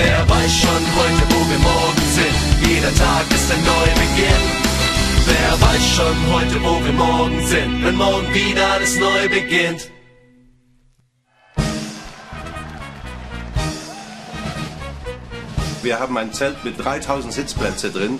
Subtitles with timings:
[0.00, 2.70] Wer weiß schon heute, wo wir morgen sind?
[2.70, 4.44] Jeder Tag ist ein Neubeginn.
[5.26, 7.84] Wer weiß schon heute, wo wir morgen sind?
[7.84, 9.90] Wenn morgen wieder alles neu beginnt.
[15.82, 18.18] Wir haben ein Zelt mit 3000 Sitzplätzen drin.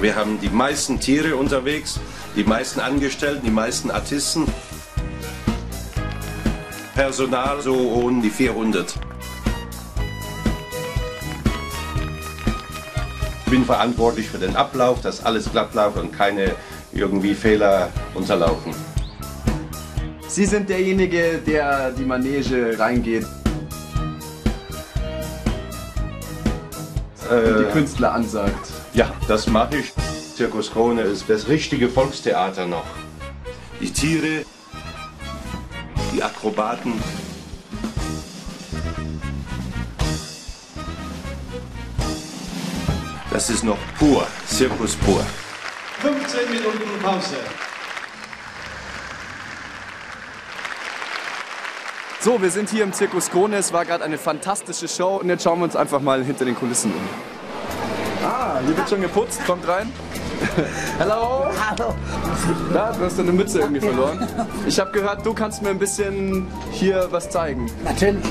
[0.00, 1.98] Wir haben die meisten Tiere unterwegs,
[2.36, 4.46] die meisten Angestellten, die meisten Artisten.
[6.98, 8.92] Personal so um die 400.
[13.44, 16.56] Ich bin verantwortlich für den Ablauf, dass alles glatt läuft und keine
[16.92, 18.74] irgendwie Fehler unterlaufen.
[20.26, 23.26] Sie sind derjenige, der die Manege reingeht.
[27.30, 28.70] und die Künstler ansagt.
[28.94, 29.92] Ja, das mache ich.
[30.34, 32.86] Zirkus Krone ist das richtige Volkstheater noch.
[33.80, 34.44] Die Tiere,
[36.18, 37.00] die Akrobaten.
[43.30, 45.24] Das ist noch pur, Zirkus pur.
[46.00, 47.36] 15 Minuten Pause.
[52.20, 53.56] So, wir sind hier im Zirkus Krone.
[53.56, 56.56] Es war gerade eine fantastische Show und jetzt schauen wir uns einfach mal hinter den
[56.56, 57.37] Kulissen um.
[58.58, 59.40] Ah, hier wird schon geputzt.
[59.46, 59.92] Kommt rein.
[60.98, 61.46] Hallo.
[61.70, 61.94] Hallo.
[62.72, 64.26] Du hast deine Mütze irgendwie verloren.
[64.66, 67.70] Ich habe gehört, du kannst mir ein bisschen hier was zeigen.
[67.84, 68.24] Natürlich.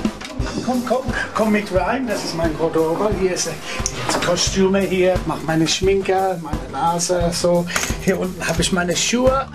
[0.65, 2.07] Komm, komm, komm mit rein.
[2.07, 3.09] Das ist mein Garderobe.
[3.21, 5.15] Hier ist die Kostüme hier.
[5.27, 7.65] Mach meine Schminke, meine Nase, so.
[8.01, 9.47] Hier unten habe ich meine Schuhe.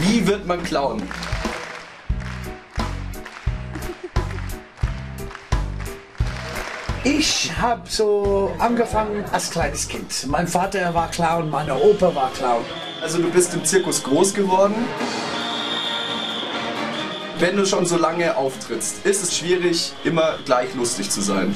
[0.00, 1.02] Wie wird man Clown?
[7.08, 10.26] Ich habe so angefangen als kleines Kind.
[10.26, 12.64] Mein Vater war Clown, meine Opa war Clown.
[13.00, 14.74] Also du bist im Zirkus groß geworden.
[17.38, 21.54] Wenn du schon so lange auftrittst, ist es schwierig, immer gleich lustig zu sein.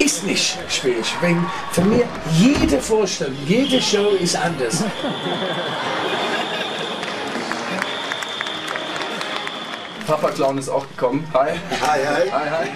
[0.00, 4.82] Ist nicht schwierig, wegen für mich jede Vorstellung, jede Show ist anders.
[10.04, 11.24] Papa Clown ist auch gekommen.
[11.32, 11.50] Hi.
[11.80, 12.30] Hi, hi.
[12.32, 12.68] Hi, hi.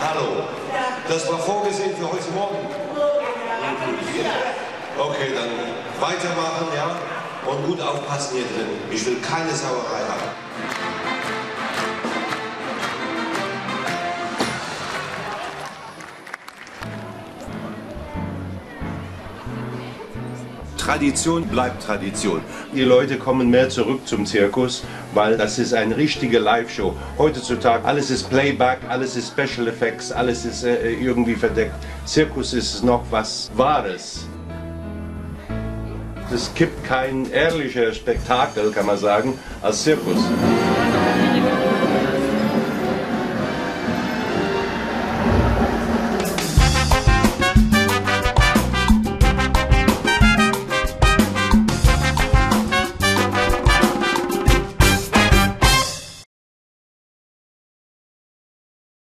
[0.00, 0.44] Hallo.
[1.08, 2.56] Das war vorgesehen für heute Morgen.
[4.96, 5.50] Okay, dann
[6.00, 6.96] weitermachen, ja?
[7.50, 8.68] Und gut aufpassen hier drin.
[8.90, 11.07] Ich will keine Sauerei haben.
[20.88, 22.40] Tradition bleibt Tradition.
[22.74, 26.96] Die Leute kommen mehr zurück zum Zirkus, weil das ist eine richtige Live-Show.
[27.18, 31.74] Heutzutage alles ist Playback, alles ist Special Effects, alles ist äh, irgendwie verdeckt.
[32.06, 34.26] Zirkus ist noch was Wahres.
[36.32, 40.16] Es gibt kein ehrlicher Spektakel, kann man sagen, als Zirkus.